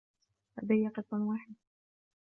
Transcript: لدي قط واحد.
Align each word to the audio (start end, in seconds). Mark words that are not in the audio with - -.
لدي 0.57 0.87
قط 0.95 1.09
واحد. 1.27 1.53